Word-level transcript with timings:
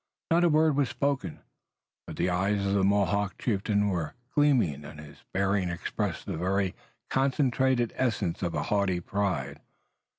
Not 0.31 0.43
a 0.43 0.49
word 0.49 0.75
was 0.77 0.89
spoken, 0.89 1.41
but 2.07 2.15
the 2.17 2.27
eyes 2.31 2.65
of 2.65 2.73
the 2.73 2.83
Mohawk 2.83 3.37
chieftain 3.37 3.89
were 3.89 4.15
gleaming, 4.33 4.83
and 4.83 4.99
his 4.99 5.23
bearing 5.31 5.69
expressed 5.69 6.25
the 6.25 6.37
very 6.37 6.73
concentrated 7.11 7.93
essence 7.95 8.41
of 8.41 8.53
haughty 8.53 8.99
pride. 8.99 9.59